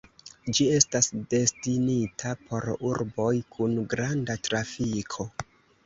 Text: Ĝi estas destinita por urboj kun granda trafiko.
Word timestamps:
Ĝi 0.59 0.65
estas 0.77 1.09
destinita 1.33 2.33
por 2.49 2.67
urboj 2.91 3.31
kun 3.59 3.79
granda 3.97 4.43
trafiko. 4.51 5.33